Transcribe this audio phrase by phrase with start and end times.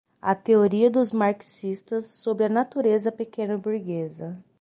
[0.19, 4.43] a teoria dos marxistas sobre a natureza pequeno-burguesa